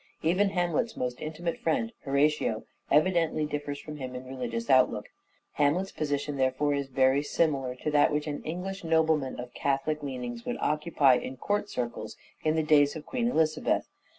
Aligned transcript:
Even 0.23 0.49
Hamlet's 0.49 0.97
most 0.97 1.21
intimate 1.21 1.59
friend, 1.59 1.93
Horatio, 2.05 2.63
evidently 2.89 3.45
differs 3.45 3.79
from 3.79 3.97
him 3.97 4.15
in 4.15 4.25
religious 4.25 4.67
outlook. 4.67 5.05
Hamlet's 5.57 5.91
position, 5.91 6.37
therefore, 6.37 6.73
is 6.73 6.87
very 6.87 7.21
similar 7.21 7.75
to 7.75 7.91
that 7.91 8.11
which 8.11 8.25
an 8.25 8.41
English 8.41 8.83
nobleman 8.83 9.39
of 9.39 9.53
Catholic 9.53 10.01
leanings 10.01 10.43
would 10.43 10.57
occupy 10.59 11.17
in 11.17 11.37
court 11.37 11.69
circles 11.69 12.17
in 12.43 12.55
the 12.55 12.63
days 12.63 12.95
of 12.95 13.05
Queen 13.05 13.27
Elizabeth. 13.27 13.89